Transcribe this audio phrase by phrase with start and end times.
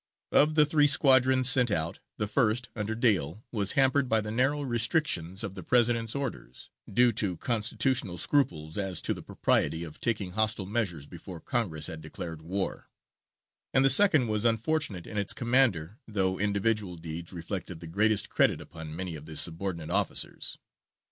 [0.31, 4.63] Of the three squadrons sent out, the first, under Dale, was hampered by the narrow
[4.63, 10.31] restrictions of the President's orders, due to constitutional scruples as to the propriety of taking
[10.31, 12.89] hostile measures before Congress had declared war;
[13.75, 18.59] and the second was unfortunate in its commander, though individual deeds reflected the greatest credit
[18.59, 20.57] upon many of the subordinate officers.